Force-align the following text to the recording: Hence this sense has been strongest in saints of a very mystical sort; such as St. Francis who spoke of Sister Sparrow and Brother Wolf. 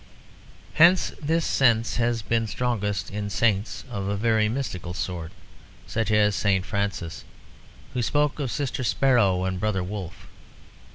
Hence 0.73 1.11
this 1.21 1.45
sense 1.45 1.97
has 1.97 2.23
been 2.23 2.47
strongest 2.47 3.11
in 3.11 3.29
saints 3.29 3.83
of 3.87 4.07
a 4.07 4.17
very 4.17 4.49
mystical 4.49 4.95
sort; 4.95 5.31
such 5.85 6.09
as 6.09 6.35
St. 6.35 6.65
Francis 6.65 7.23
who 7.93 8.01
spoke 8.01 8.39
of 8.39 8.49
Sister 8.49 8.83
Sparrow 8.83 9.43
and 9.43 9.59
Brother 9.59 9.83
Wolf. 9.83 10.25